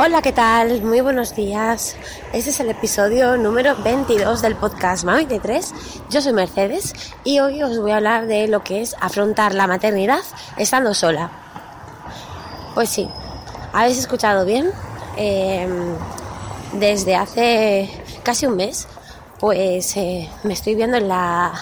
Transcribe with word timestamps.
Hola, 0.00 0.22
¿qué 0.22 0.30
tal? 0.30 0.80
Muy 0.82 1.00
buenos 1.00 1.34
días. 1.34 1.96
Este 2.32 2.50
es 2.50 2.60
el 2.60 2.70
episodio 2.70 3.36
número 3.36 3.74
22 3.82 4.42
del 4.42 4.54
podcast 4.54 5.02
Mami 5.02 5.24
de 5.24 5.40
3. 5.40 5.74
Yo 6.08 6.20
soy 6.20 6.32
Mercedes 6.32 6.94
y 7.24 7.40
hoy 7.40 7.64
os 7.64 7.80
voy 7.80 7.90
a 7.90 7.96
hablar 7.96 8.28
de 8.28 8.46
lo 8.46 8.62
que 8.62 8.80
es 8.80 8.94
afrontar 9.00 9.54
la 9.54 9.66
maternidad 9.66 10.20
estando 10.56 10.94
sola. 10.94 11.32
Pues 12.76 12.90
sí, 12.90 13.08
habéis 13.72 13.98
escuchado 13.98 14.44
bien. 14.44 14.70
Em, 15.16 15.96
desde 16.74 17.16
hace 17.16 17.90
casi 18.22 18.46
un 18.46 18.54
mes, 18.54 18.86
pues 19.40 19.96
eh, 19.96 20.30
me 20.44 20.52
estoy 20.52 20.76
viendo 20.76 20.96
en 20.96 21.08
la, 21.08 21.52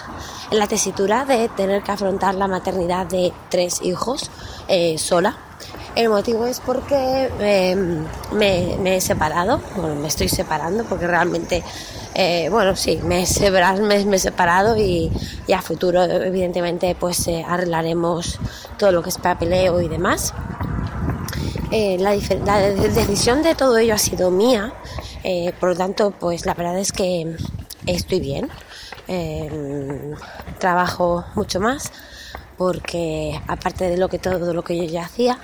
en 0.51 0.59
la 0.59 0.67
tesitura 0.67 1.25
de 1.25 1.49
tener 1.49 1.81
que 1.81 1.91
afrontar 1.91 2.35
la 2.35 2.47
maternidad 2.47 3.07
de 3.07 3.33
tres 3.49 3.81
hijos 3.81 4.29
eh, 4.67 4.99
sola 4.99 5.46
el 5.97 6.09
motivo 6.09 6.45
es 6.45 6.59
porque 6.59 7.27
em, 7.39 8.05
me, 8.31 8.95
he 8.95 9.01
separado, 9.01 9.59
bueno, 9.75 9.95
me 9.95 10.07
estoy 10.07 10.29
separando 10.29 10.83
porque 10.83 11.07
realmente, 11.07 11.63
eh, 12.13 12.49
bueno, 12.51 12.75
sí, 12.75 12.99
me 13.03 13.23
he, 13.23 13.25
separado, 13.25 14.17
separado 14.19 14.77
y, 14.77 15.11
a 15.51 15.61
futuro, 15.63 16.03
evidentemente, 16.03 16.95
pues 16.99 17.27
eh, 17.27 17.43
arreglaremos 17.47 18.39
todo 18.77 18.91
lo 18.91 19.01
que 19.01 19.09
es 19.09 19.17
papeleo 19.17 19.81
y 19.81 19.87
demás. 19.87 20.35
Eh, 21.71 21.97
la, 21.99 22.15
la, 22.45 22.59
decisión 22.59 23.41
de 23.41 23.55
todo 23.55 23.75
ello 23.79 23.95
ha 23.95 23.97
sido 23.97 24.29
mía, 24.29 24.73
por 25.59 25.69
lo 25.69 25.75
tanto, 25.75 26.11
pues 26.11 26.45
la 26.45 26.53
verdad 26.53 26.77
es 26.77 26.91
que 26.91 27.35
estoy 27.87 28.19
bien, 28.19 28.49
em, 29.07 30.13
trabajo 30.59 31.25
mucho 31.33 31.59
más 31.59 31.91
porque 32.57 33.39
aparte 33.47 33.89
de 33.89 33.97
lo 33.97 34.09
que 34.09 34.19
todo 34.19 34.53
lo 34.53 34.63
que 34.63 34.75
yo 34.77 34.83
ya 34.83 35.05
hacía, 35.05 35.37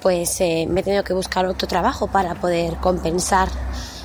pues 0.00 0.40
eh, 0.40 0.66
me 0.68 0.80
he 0.80 0.82
tenido 0.82 1.04
que 1.04 1.12
buscar 1.12 1.46
otro 1.46 1.68
trabajo 1.68 2.06
para 2.06 2.34
poder 2.34 2.76
compensar 2.76 3.48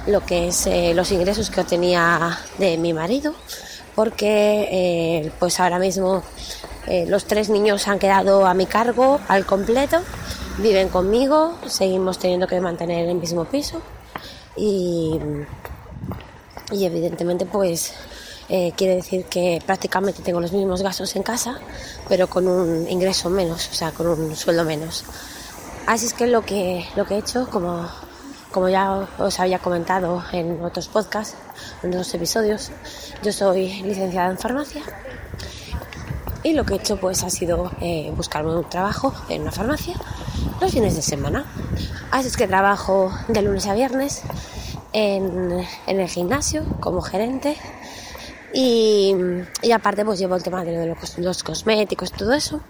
lo 0.08 0.26
que 0.26 0.50
es 0.50 0.68
eh, 0.68 0.94
los 0.94 1.12
ingresos 1.12 1.50
que 1.50 1.62
obtenía 1.62 2.38
de 2.58 2.78
mi 2.78 2.94
marido, 2.94 3.34
porque 3.96 4.68
eh, 4.72 5.32
pues 5.40 5.60
ahora 5.60 5.80
mismo 5.80 6.24
los 7.08 7.26
tres 7.26 7.50
niños 7.50 7.88
han 7.88 8.00
quedado 8.00 8.48
a 8.48 8.56
mi 8.56 8.66
cargo 8.66 9.20
al 9.28 9.46
completo, 9.46 10.02
viven 10.58 10.90
conmigo, 10.90 11.56
seguimos 11.68 12.18
teniendo 12.18 12.48
que 12.48 12.60
mantener 12.60 13.08
el 13.08 13.16
mismo 13.16 13.46
piso 13.46 13.82
y, 14.58 15.20
y 16.72 16.86
evidentemente 16.86 17.46
pues 17.46 17.94
eh, 18.54 18.74
quiere 18.76 18.96
decir 18.96 19.24
que 19.28 19.64
prácticamente 19.66 20.22
tengo 20.22 20.42
los 20.42 20.52
mismos 20.52 20.82
gastos 20.82 21.16
en 21.16 21.24
casa, 21.24 21.58
pero 22.10 22.28
con 22.28 22.50
un 22.50 22.86
ingreso 22.90 23.30
menos, 23.30 23.70
o 23.70 23.74
sea, 23.74 23.94
con 23.94 24.08
un 24.08 24.36
sueldo 24.36 24.66
menos. 24.66 25.06
Así 25.88 26.08
es 26.08 26.14
que 26.14 26.28
lo 26.28 26.42
que, 26.42 26.86
lo 26.98 27.06
que 27.06 27.16
he 27.16 27.18
hecho, 27.20 27.48
como, 27.50 27.88
como 28.52 28.68
ya 28.68 29.08
os 29.20 29.40
había 29.40 29.60
comentado 29.60 30.22
en 30.34 30.62
otros 30.66 30.90
podcasts, 30.90 31.38
en 31.82 31.92
otros 31.92 32.14
episodios, 32.14 32.72
yo 33.24 33.32
soy 33.32 33.84
licenciada 33.84 34.30
en 34.30 34.38
farmacia 34.38 34.82
y 36.44 36.52
lo 36.52 36.66
que 36.66 36.74
he 36.74 36.78
hecho 36.78 36.98
pues 36.98 37.24
ha 37.24 37.30
sido 37.30 37.72
eh, 37.80 38.12
buscarme 38.18 38.54
un 38.54 38.70
trabajo 38.70 39.14
en 39.30 39.44
una 39.44 39.54
farmacia 39.54 39.96
los 40.60 40.74
fines 40.74 40.98
de 40.98 41.02
semana. 41.02 41.46
Así 42.12 42.28
es 42.28 42.36
que 42.36 42.50
trabajo 42.50 43.14
de 43.30 43.42
lunes 43.44 43.66
a 43.68 43.74
viernes 43.76 44.24
en, 44.92 45.66
en 45.88 46.00
el 46.02 46.10
gimnasio 46.10 46.66
como 46.82 47.02
gerente 47.02 47.56
y, 48.54 49.16
aparte 49.74 50.04
pues 50.04 50.20
llevo 50.20 50.36
el 50.36 50.44
tema 50.44 50.64
de 50.64 50.88
los, 50.88 51.18
los 51.18 51.44
cosméticos, 51.44 52.12
todo 52.12 52.34
eso. 52.34 52.62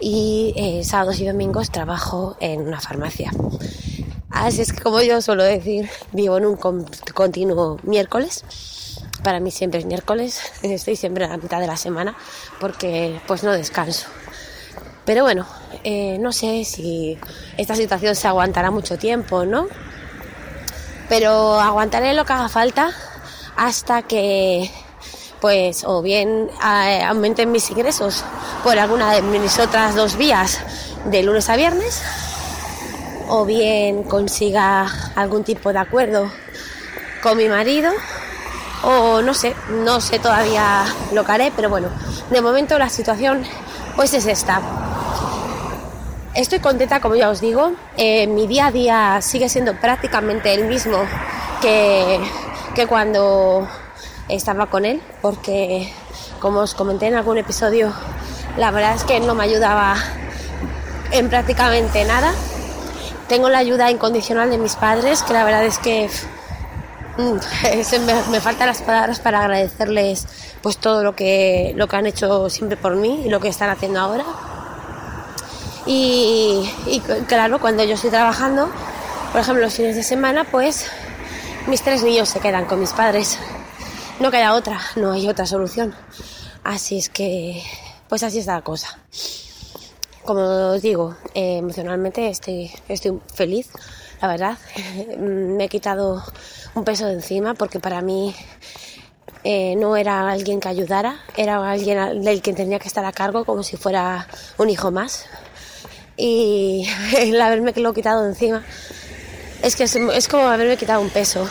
Y 0.00 0.52
eh, 0.56 0.84
sábados 0.84 1.20
y 1.20 1.26
domingos 1.26 1.70
trabajo 1.70 2.36
en 2.40 2.62
una 2.62 2.80
farmacia. 2.80 3.30
Así 4.30 4.62
es 4.62 4.72
que 4.72 4.82
como 4.82 5.00
yo 5.00 5.22
suelo 5.22 5.44
decir, 5.44 5.88
vivo 6.12 6.38
en 6.38 6.46
un 6.46 6.56
continuo 6.56 7.78
miércoles. 7.84 8.44
Para 9.22 9.40
mí 9.40 9.50
siempre 9.50 9.80
es 9.80 9.86
miércoles, 9.86 10.40
estoy 10.62 10.96
siempre 10.96 11.24
a 11.24 11.28
la 11.28 11.36
mitad 11.36 11.60
de 11.60 11.66
la 11.66 11.76
semana 11.76 12.16
porque 12.60 13.20
pues 13.26 13.44
no 13.44 13.52
descanso. 13.52 14.08
Pero 15.04 15.22
bueno, 15.22 15.46
eh, 15.84 16.18
no 16.18 16.32
sé 16.32 16.64
si 16.64 17.18
esta 17.56 17.76
situación 17.76 18.16
se 18.16 18.26
aguantará 18.26 18.70
mucho 18.70 18.98
tiempo, 18.98 19.44
¿no? 19.44 19.68
Pero 21.08 21.60
aguantaré 21.60 22.14
lo 22.14 22.24
que 22.24 22.32
haga 22.32 22.48
falta 22.48 22.90
hasta 23.56 24.02
que 24.02 24.70
pues 25.44 25.84
o 25.84 26.00
bien 26.00 26.48
aumenten 26.58 27.52
mis 27.52 27.70
ingresos 27.70 28.24
por 28.62 28.78
alguna 28.78 29.12
de 29.12 29.20
mis 29.20 29.58
otras 29.58 29.94
dos 29.94 30.16
vías 30.16 30.58
de 31.04 31.22
lunes 31.22 31.50
a 31.50 31.56
viernes, 31.56 32.02
o 33.28 33.44
bien 33.44 34.04
consiga 34.04 34.90
algún 35.14 35.44
tipo 35.44 35.70
de 35.70 35.80
acuerdo 35.80 36.32
con 37.22 37.36
mi 37.36 37.46
marido, 37.50 37.92
o 38.84 39.20
no 39.20 39.34
sé, 39.34 39.54
no 39.84 40.00
sé 40.00 40.18
todavía 40.18 40.86
lo 41.12 41.26
que 41.26 41.32
haré, 41.32 41.52
pero 41.54 41.68
bueno, 41.68 41.88
de 42.30 42.40
momento 42.40 42.78
la 42.78 42.88
situación 42.88 43.44
pues 43.96 44.14
es 44.14 44.24
esta. 44.24 44.62
Estoy 46.34 46.60
contenta, 46.60 47.00
como 47.00 47.16
ya 47.16 47.28
os 47.28 47.42
digo, 47.42 47.72
eh, 47.98 48.26
mi 48.28 48.46
día 48.46 48.68
a 48.68 48.72
día 48.72 49.20
sigue 49.20 49.50
siendo 49.50 49.78
prácticamente 49.78 50.54
el 50.54 50.64
mismo 50.68 51.04
que, 51.60 52.18
que 52.74 52.86
cuando 52.86 53.68
estaba 54.28 54.66
con 54.66 54.84
él 54.84 55.02
porque, 55.22 55.92
como 56.40 56.60
os 56.60 56.74
comenté 56.74 57.06
en 57.06 57.14
algún 57.14 57.38
episodio, 57.38 57.92
la 58.56 58.70
verdad 58.70 58.94
es 58.94 59.04
que 59.04 59.20
no 59.20 59.34
me 59.34 59.44
ayudaba 59.44 59.96
en 61.10 61.28
prácticamente 61.28 62.04
nada. 62.04 62.32
Tengo 63.28 63.48
la 63.48 63.58
ayuda 63.58 63.90
incondicional 63.90 64.50
de 64.50 64.58
mis 64.58 64.76
padres, 64.76 65.22
que 65.22 65.32
la 65.32 65.44
verdad 65.44 65.64
es 65.64 65.78
que 65.78 66.08
mm, 67.18 68.30
me, 68.30 68.40
faltan 68.40 68.68
las 68.68 68.82
palabras 68.82 69.20
para 69.20 69.40
agradecerles 69.40 70.26
pues 70.62 70.78
todo 70.78 71.02
lo 71.02 71.14
que, 71.14 71.72
lo 71.76 71.88
que 71.88 71.96
han 71.96 72.06
hecho 72.06 72.48
siempre 72.50 72.76
por 72.76 72.96
mí 72.96 73.22
y 73.26 73.28
lo 73.28 73.40
que 73.40 73.48
están 73.48 73.70
haciendo 73.70 74.00
ahora. 74.00 74.24
Y, 75.86 76.70
y 76.86 77.00
claro, 77.26 77.60
cuando 77.60 77.84
yo 77.84 77.94
estoy 77.94 78.10
trabajando, 78.10 78.70
por 79.32 79.40
ejemplo 79.40 79.64
los 79.64 79.74
fines 79.74 79.96
de 79.96 80.02
semana, 80.02 80.44
pues 80.44 80.86
mis 81.66 81.82
tres 81.82 82.02
niños 82.02 82.28
se 82.28 82.40
quedan 82.40 82.64
con 82.64 82.80
mis 82.80 82.92
padres 82.92 83.38
no 84.20 84.30
queda 84.30 84.54
otra, 84.54 84.80
no 84.96 85.12
hay 85.12 85.28
otra 85.28 85.46
solución. 85.46 85.94
Así 86.62 86.98
es 86.98 87.08
que, 87.08 87.62
pues 88.08 88.22
así 88.22 88.38
está 88.38 88.54
la 88.54 88.62
cosa. 88.62 88.98
Como 90.24 90.40
os 90.40 90.82
digo, 90.82 91.16
eh, 91.34 91.58
emocionalmente 91.58 92.28
estoy, 92.28 92.70
estoy 92.88 93.20
feliz, 93.34 93.68
la 94.20 94.28
verdad. 94.28 94.58
Me 95.18 95.64
he 95.64 95.68
quitado 95.68 96.22
un 96.74 96.84
peso 96.84 97.06
de 97.06 97.14
encima 97.14 97.54
porque 97.54 97.80
para 97.80 98.00
mí 98.00 98.34
eh, 99.42 99.76
no 99.76 99.96
era 99.96 100.30
alguien 100.30 100.60
que 100.60 100.68
ayudara, 100.68 101.20
era 101.36 101.70
alguien 101.70 102.22
del 102.22 102.40
que 102.40 102.54
tenía 102.54 102.78
que 102.78 102.88
estar 102.88 103.04
a 103.04 103.12
cargo 103.12 103.44
como 103.44 103.62
si 103.62 103.76
fuera 103.76 104.26
un 104.56 104.70
hijo 104.70 104.90
más. 104.90 105.26
Y 106.16 106.88
el 107.18 107.40
haberme 107.40 107.72
lo 107.76 107.92
quitado 107.92 108.22
de 108.22 108.30
encima 108.30 108.64
es 109.62 109.76
que 109.76 109.84
es 109.84 110.28
como 110.28 110.44
haberme 110.44 110.76
quitado 110.76 111.00
un 111.00 111.10
peso. 111.10 111.48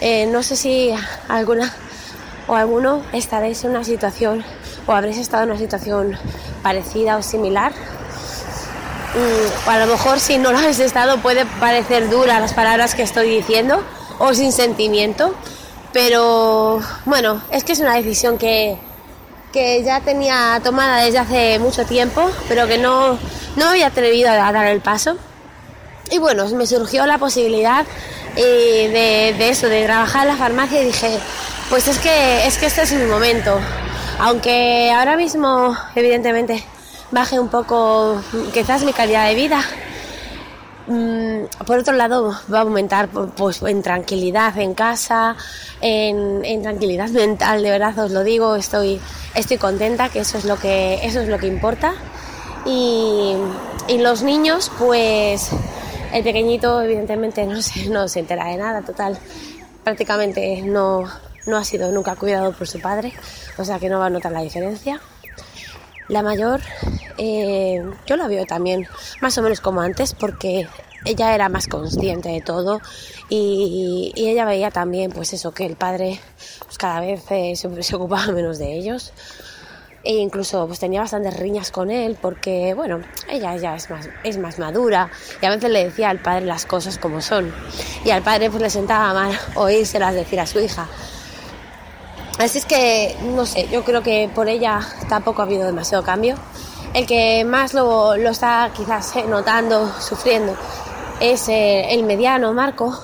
Eh, 0.00 0.26
no 0.26 0.42
sé 0.42 0.56
si 0.56 0.94
alguna 1.28 1.72
o 2.46 2.54
alguno 2.54 3.02
estaréis 3.12 3.62
en 3.64 3.70
una 3.70 3.84
situación 3.84 4.44
o 4.86 4.92
habréis 4.92 5.18
estado 5.18 5.44
en 5.44 5.50
una 5.50 5.58
situación 5.58 6.16
parecida 6.62 7.16
o 7.16 7.22
similar. 7.22 7.72
Mm, 9.14 9.68
a 9.68 9.78
lo 9.78 9.86
mejor 9.86 10.18
si 10.20 10.38
no 10.38 10.52
lo 10.52 10.58
habéis 10.58 10.78
estado 10.78 11.18
puede 11.18 11.44
parecer 11.44 12.08
dura 12.08 12.40
las 12.40 12.54
palabras 12.54 12.94
que 12.94 13.02
estoy 13.02 13.28
diciendo 13.28 13.82
o 14.18 14.32
sin 14.34 14.52
sentimiento, 14.52 15.34
pero 15.92 16.80
bueno, 17.04 17.42
es 17.50 17.64
que 17.64 17.72
es 17.72 17.80
una 17.80 17.94
decisión 17.94 18.38
que, 18.38 18.78
que 19.52 19.82
ya 19.82 20.00
tenía 20.00 20.60
tomada 20.62 21.04
desde 21.04 21.18
hace 21.18 21.58
mucho 21.58 21.84
tiempo, 21.84 22.30
pero 22.48 22.66
que 22.66 22.78
no, 22.78 23.18
no 23.56 23.68
había 23.68 23.88
atrevido 23.88 24.30
a 24.30 24.52
dar 24.52 24.66
el 24.66 24.80
paso. 24.80 25.16
Y 26.10 26.18
bueno, 26.18 26.48
me 26.48 26.66
surgió 26.66 27.06
la 27.06 27.18
posibilidad 27.18 27.86
de, 28.34 29.34
de, 29.36 29.48
eso, 29.48 29.68
de 29.68 29.84
trabajar 29.84 30.22
en 30.22 30.28
la 30.28 30.36
farmacia 30.36 30.82
y 30.82 30.86
dije, 30.86 31.18
pues 31.68 31.88
es 31.88 31.98
que, 31.98 32.46
es 32.46 32.58
que 32.58 32.66
este 32.66 32.82
es 32.82 32.92
mi 32.92 33.04
momento. 33.04 33.58
Aunque 34.18 34.90
ahora 34.92 35.16
mismo, 35.16 35.76
evidentemente, 35.94 36.62
baje 37.10 37.38
un 37.38 37.48
poco 37.48 38.20
quizás 38.52 38.84
mi 38.84 38.92
calidad 38.92 39.28
de 39.28 39.34
vida, 39.34 39.62
mm, 40.86 41.64
por 41.64 41.78
otro 41.78 41.94
lado 41.94 42.38
va 42.52 42.58
a 42.58 42.62
aumentar 42.62 43.08
pues 43.08 43.62
en 43.62 43.82
tranquilidad 43.82 44.58
en 44.58 44.74
casa, 44.74 45.36
en, 45.80 46.44
en, 46.44 46.62
tranquilidad 46.62 47.08
mental, 47.10 47.62
de 47.62 47.70
verdad 47.70 47.98
os 47.98 48.10
lo 48.10 48.22
digo, 48.22 48.56
estoy, 48.56 49.00
estoy 49.34 49.56
contenta, 49.56 50.08
que 50.08 50.20
eso 50.20 50.38
es 50.38 50.44
lo 50.44 50.58
que, 50.58 51.00
eso 51.02 51.20
es 51.20 51.28
lo 51.28 51.38
que 51.38 51.46
importa. 51.46 51.94
Y, 52.66 53.36
y 53.88 53.98
los 53.98 54.22
niños, 54.22 54.70
pues 54.78 55.50
el 56.12 56.24
pequeñito 56.24 56.80
evidentemente 56.82 57.46
no 57.46 57.60
se, 57.62 57.88
no 57.88 58.08
se 58.08 58.20
entera 58.20 58.46
de 58.46 58.56
nada, 58.56 58.82
total, 58.82 59.18
prácticamente 59.84 60.62
no, 60.62 61.04
no 61.46 61.56
ha 61.56 61.64
sido 61.64 61.90
nunca 61.92 62.16
cuidado 62.16 62.52
por 62.52 62.66
su 62.66 62.80
padre, 62.80 63.12
o 63.58 63.64
sea 63.64 63.78
que 63.78 63.88
no 63.88 63.98
va 63.98 64.06
a 64.06 64.10
notar 64.10 64.32
la 64.32 64.42
diferencia. 64.42 65.00
La 66.08 66.22
mayor, 66.22 66.60
eh, 67.18 67.82
yo 68.06 68.16
la 68.16 68.26
veo 68.26 68.44
también 68.44 68.88
más 69.20 69.38
o 69.38 69.42
menos 69.42 69.60
como 69.60 69.80
antes, 69.80 70.12
porque 70.12 70.66
ella 71.04 71.34
era 71.34 71.48
más 71.48 71.66
consciente 71.66 72.28
de 72.28 72.40
todo 72.40 72.80
y, 73.28 74.12
ella 74.16 74.44
veía 74.44 74.70
también 74.70 75.12
pues 75.12 75.32
eso 75.32 75.52
que 75.52 75.64
el 75.66 75.76
padre 75.76 76.20
pues, 76.64 76.78
cada 76.78 77.00
vez 77.00 77.22
eh, 77.30 77.54
se, 77.54 77.96
ocupaba 77.96 78.26
menos 78.32 78.58
de 78.58 78.76
ellos 78.76 79.12
e 80.02 80.14
incluso 80.14 80.66
pues 80.66 80.78
tenía 80.78 81.00
bastantes 81.00 81.38
riñas 81.38 81.70
con 81.70 81.90
él 81.90 82.16
porque 82.20 82.72
bueno 82.74 83.00
ella 83.28 83.56
ya 83.56 83.76
es 83.76 83.90
más 83.90 84.08
es 84.24 84.38
más 84.38 84.58
madura 84.58 85.10
y 85.42 85.46
a 85.46 85.50
veces 85.50 85.70
le 85.70 85.84
decía 85.84 86.08
al 86.08 86.20
padre 86.20 86.46
las 86.46 86.66
cosas 86.66 86.98
como 86.98 87.20
son. 87.20 87.52
Y 88.04 88.10
al 88.10 88.22
padre 88.22 88.50
pues 88.50 88.62
le 88.62 88.70
sentaba 88.70 89.12
mal 89.12 89.38
oírselas 89.54 90.14
decir 90.14 90.40
a 90.40 90.46
su 90.46 90.60
hija. 90.60 90.88
Así 92.38 92.58
es 92.58 92.64
que 92.64 93.16
no 93.22 93.44
sé 93.44 93.68
yo 93.70 93.84
creo 93.84 94.02
que 94.02 94.30
por 94.34 94.48
ella 94.48 94.80
tampoco 95.08 95.42
ha 95.42 95.44
habido 95.44 95.66
demasiado 95.66 96.02
cambio. 96.02 96.36
El 96.94 97.06
que 97.06 97.44
más 97.44 97.74
lo, 97.74 98.16
lo 98.16 98.30
está 98.30 98.70
quizás 98.76 99.14
eh, 99.16 99.24
notando 99.28 99.92
sufriendo 100.00 100.56
es 101.20 101.48
eh, 101.48 101.92
el 101.92 102.02
mediano 102.02 102.52
Marco 102.52 102.98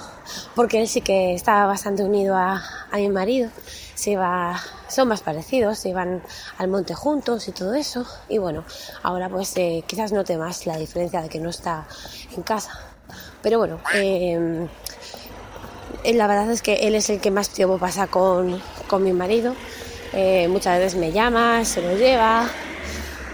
porque 0.56 0.80
él 0.80 0.88
sí 0.88 1.02
que 1.02 1.34
está 1.34 1.66
bastante 1.66 2.02
unido 2.02 2.34
a, 2.34 2.62
a 2.90 2.96
mi 2.96 3.08
marido 3.08 3.50
se 3.96 4.14
va 4.16 4.60
son 4.88 5.08
más 5.08 5.22
parecidos, 5.22 5.78
se 5.78 5.92
van 5.92 6.22
al 6.58 6.68
monte 6.68 6.94
juntos 6.94 7.48
y 7.48 7.52
todo 7.52 7.74
eso. 7.74 8.06
Y 8.28 8.38
bueno, 8.38 8.64
ahora 9.02 9.28
pues 9.28 9.56
eh, 9.56 9.82
quizás 9.86 10.12
note 10.12 10.36
más 10.36 10.66
la 10.66 10.76
diferencia 10.76 11.22
de 11.22 11.28
que 11.28 11.40
no 11.40 11.50
está 11.50 11.86
en 12.36 12.42
casa. 12.42 12.78
Pero 13.42 13.58
bueno, 13.58 13.80
em, 13.94 14.68
eh, 16.04 16.14
la 16.14 16.26
verdad 16.26 16.50
es 16.50 16.62
que 16.62 16.74
él 16.74 16.94
es 16.94 17.10
el 17.10 17.20
que 17.20 17.30
más 17.30 17.48
tiempo 17.48 17.78
pasa 17.78 18.06
con, 18.06 18.62
con 18.86 19.02
mi 19.02 19.12
marido. 19.12 19.54
Eh, 20.12 20.46
muchas 20.48 20.78
veces 20.78 20.98
me 20.98 21.10
llama, 21.10 21.64
se 21.64 21.82
lo 21.82 21.96
lleva 21.96 22.48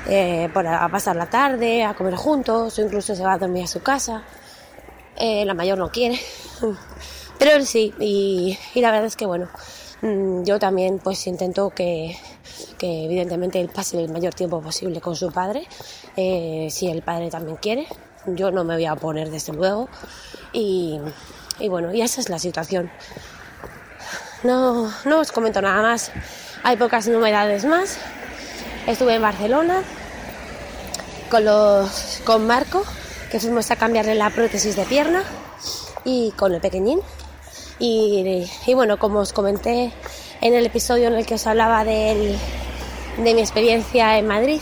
a 0.05 0.89
pasar 0.89 1.17
la 1.17 1.27
tarde, 1.27 1.85
a 1.85 1.95
comer 1.95 2.15
juntos, 2.15 2.79
o 2.79 2.83
incluso 2.83 3.15
se 3.15 3.23
va 3.23 3.35
a 3.35 3.39
dormir 3.39 3.65
a 3.65 3.67
su 3.67 3.83
casa. 3.83 4.23
la 5.19 5.55
mayor 5.55 5.79
no 5.79 5.91
quiere, 5.91 6.19
pero 7.39 7.53
él 7.53 7.67
sí, 7.67 7.95
y, 8.01 8.59
y 8.75 8.81
la 8.81 8.91
verdad 8.91 9.07
es 9.07 9.17
que 9.17 9.27
bueno, 9.27 9.49
yo 10.03 10.59
también 10.59 10.99
pues 10.99 11.27
intento 11.29 11.71
que, 11.71 12.17
evidentemente 12.81 13.61
él 13.61 13.69
pase 13.69 14.03
el 14.03 14.11
mayor 14.11 14.35
tiempo 14.35 14.61
posible 14.61 15.01
con 15.01 15.15
su 15.15 15.31
padre, 15.31 15.67
eh, 16.17 16.69
si 16.71 16.89
el 16.89 17.03
padre 17.03 17.31
también 17.31 17.57
quiere. 17.57 17.87
Yo 18.27 18.51
no 18.51 18.65
me 18.65 18.75
voy 18.75 18.87
a 18.87 18.95
oponer 18.95 19.31
desde 19.31 19.53
luego. 19.53 19.89
Y, 20.53 21.01
bueno, 21.69 21.93
y 21.93 22.03
esa 22.03 22.21
es 22.21 22.29
la 22.29 22.39
situación. 22.39 22.91
No, 24.43 24.93
no 25.05 25.21
os 25.21 25.31
comento 25.31 25.63
nada 25.63 25.83
más. 25.83 26.11
Hay 26.65 26.77
pocas 26.77 27.07
novedades 27.07 27.65
más. 27.65 27.99
Estuve 28.87 29.15
en 29.15 29.23
Barcelona 29.23 29.83
con, 31.31 31.45
los, 31.45 32.21
con 32.25 32.47
Marco, 32.47 32.85
que 33.31 33.39
fuimos 33.39 33.71
a 33.71 33.77
cambiarle 33.77 34.17
la 34.17 34.31
prótesis 34.31 34.75
de 34.75 34.85
pierna, 34.85 35.23
y 36.05 36.33
con 36.33 36.53
el 36.53 36.61
pequeñín. 36.61 37.01
Y, 37.79 38.47
bueno, 38.75 38.99
como 38.99 39.21
os 39.21 39.33
comenté 39.33 39.93
en 40.41 40.55
el 40.55 40.67
episodio 40.67 41.09
en 41.09 41.15
el 41.15 41.27
que 41.27 41.35
os 41.35 41.47
hablaba 41.47 41.85
de 41.85 42.37
mi 43.19 43.41
experiencia 43.41 44.19
en 44.19 44.27
Madrid, 44.27 44.61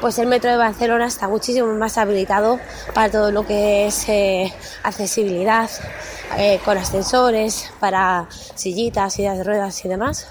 pues 0.00 0.18
el 0.18 0.28
metro 0.28 0.50
de 0.50 0.56
Barcelona 0.56 1.06
está 1.06 1.28
muchísimo 1.28 1.66
más 1.74 1.98
habilitado 1.98 2.60
para 2.94 3.10
todo 3.10 3.32
lo 3.32 3.44
que 3.44 3.86
es 3.86 4.08
eh, 4.08 4.52
accesibilidad, 4.84 5.68
eh, 6.38 6.60
con 6.64 6.78
ascensores, 6.78 7.70
para 7.80 8.28
sillitas, 8.54 9.14
sillas 9.14 9.38
de 9.38 9.44
ruedas 9.44 9.84
y 9.84 9.88
demás. 9.88 10.28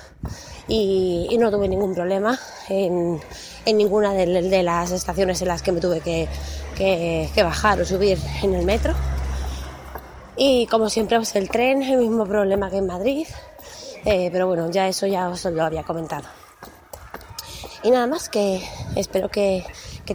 Y, 0.69 1.35
no 1.39 1.51
tuve 1.51 1.67
ningún 1.67 1.93
problema 1.93 2.37
en, 2.67 3.19
ninguna 3.65 4.13
de, 4.13 4.63
las 4.63 4.91
estaciones 4.91 5.41
en 5.41 5.47
las 5.49 5.61
que 5.61 5.71
me 5.71 5.79
tuve 5.79 6.01
que 6.01 7.43
bajar 7.43 7.81
o 7.81 7.85
subir 7.85 8.17
en 8.41 8.53
el 8.53 8.65
metro. 8.65 8.93
Y 10.37 10.67
como 10.67 10.89
siempre, 10.89 11.17
pues 11.17 11.35
el 11.35 11.49
tren, 11.49 11.81
el 11.81 11.97
mismo 11.97 12.25
problema 12.25 12.69
que 12.69 12.77
en 12.77 12.85
Madrid. 12.85 13.27
Eh, 14.05 14.29
pero 14.31 14.47
bueno, 14.47 14.69
ya 14.69 14.87
eso 14.87 15.07
ya 15.07 15.27
os 15.29 15.43
lo 15.45 15.63
había 15.63 15.83
comentado. 15.83 16.27
Y 17.83 17.89
nada 17.89 18.05
más 18.05 18.29
que 18.29 18.61
espero 18.95 19.29
que, 19.29 19.65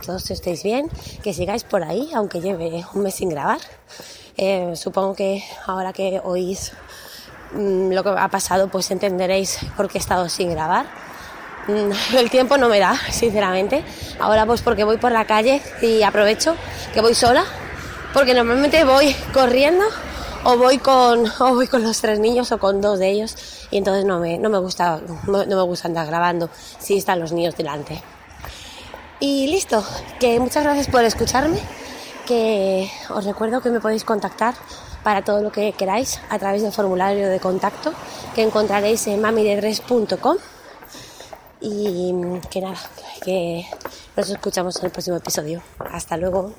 todos 0.05 0.31
estéis 0.31 0.63
bien, 0.63 0.89
que 1.23 1.35
sigáis 1.35 1.65
por 1.65 1.83
ahí, 1.83 2.11
aunque 2.15 2.41
lleve 2.41 2.85
un 2.95 3.03
mes 3.03 3.17
sin 3.17 3.29
grabar. 3.29 3.61
Eh, 4.37 4.73
supongo 4.77 5.15
que 5.15 5.45
ahora 5.67 5.93
que 5.93 6.21
oís 6.25 6.73
mm, 7.55 7.93
lo 7.93 8.03
que 8.03 8.11
ha 8.11 8.29
pasado, 8.29 8.69
pues 8.69 8.91
entenderéis 8.91 9.59
por 9.77 9.89
qué 9.89 9.99
he 9.99 10.01
estado 10.01 10.29
sin 10.29 10.51
grabar. 10.51 10.87
Mm, 11.67 11.93
el 12.17 12.31
tiempo 12.31 12.57
no 12.59 12.69
me 12.69 12.79
da, 12.79 12.97
sinceramente. 13.11 13.83
Ahora 14.21 14.47
pues 14.47 14.63
porque 14.63 14.85
voy 14.85 14.99
por 14.99 15.11
la 15.11 15.25
calle 15.25 15.61
y 15.83 16.03
aprovecho 16.03 16.57
que 16.95 17.01
voy 17.01 17.15
sola, 17.15 17.45
porque 18.15 18.35
normalmente 18.35 18.85
voy 18.85 19.15
corriendo 19.33 19.85
o 20.44 20.56
voy 20.56 20.79
con 20.79 21.25
o 21.41 21.55
voy 21.55 21.67
con 21.67 21.83
los 21.83 22.00
tres 22.00 22.19
niños 22.19 22.53
o 22.53 22.59
con 22.59 22.81
dos 22.81 22.99
de 22.99 23.11
ellos 23.11 23.37
y 23.71 23.79
entonces 23.79 24.05
no 24.05 24.19
me, 24.19 24.39
no 24.39 24.49
me 24.49 24.59
gusta 24.59 25.00
no, 25.27 25.44
me 25.44 25.62
gusta 25.62 25.89
andar 25.89 26.06
grabando 26.06 26.50
si 26.79 26.99
están 26.99 27.21
los 27.21 27.33
niños 27.33 27.56
delante. 27.56 28.03
Y 29.21 29.47
listo 29.47 29.85
que 30.19 30.41
muchas 30.41 30.65
gracias 30.65 30.89
por 30.89 31.05
escucharme 31.05 31.59
que 32.27 32.91
os 33.11 33.25
recuerdo 33.25 33.61
que 33.61 33.71
me 33.71 33.81
podéis 33.81 34.05
contactar 34.05 34.55
para 35.05 35.23
todo 35.23 35.43
lo 35.43 35.53
que 35.53 35.73
queráis 35.73 36.21
a 36.29 36.39
través 36.39 36.62
del 36.62 36.73
formulario 36.73 37.29
de 37.29 37.41
contacto 37.41 37.93
que 38.35 38.43
encontraréis 38.43 39.06
en 39.06 39.21
mamidegres.com 39.21 40.37
y 41.61 42.12
que 42.50 42.61
nada 42.61 42.79
que 43.23 43.67
nos 44.17 44.29
escuchamos 44.29 44.77
en 44.79 44.87
el 44.87 44.91
próximo 44.91 45.17
episodio. 45.17 45.62
Hasta 45.79 46.17
luego 46.17 46.53